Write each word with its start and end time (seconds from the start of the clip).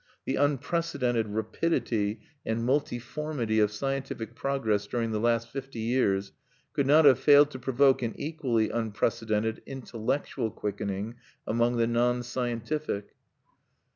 The 0.25 0.33
unprecedented 0.35 1.27
rapidity 1.27 2.21
and 2.43 2.63
multiformity 2.67 3.61
of 3.63 3.71
scientific 3.71 4.33
progress 4.33 4.87
during 4.87 5.11
the 5.11 5.19
last 5.19 5.49
fifty 5.49 5.77
years 5.77 6.31
could 6.73 6.87
not 6.87 7.05
have 7.05 7.19
failed 7.19 7.51
to 7.51 7.59
provoke 7.59 8.01
an 8.01 8.15
equally 8.17 8.71
unprecedented 8.71 9.61
intellectual 9.67 10.49
quickening 10.49 11.17
among 11.45 11.77
the 11.77 11.85
non 11.85 12.23
scientific. 12.23 13.13